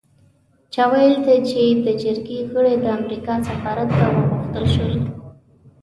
[0.73, 1.15] چا ویل
[1.49, 4.93] چې د جرګې غړي د امریکا سفارت ته وغوښتل شول.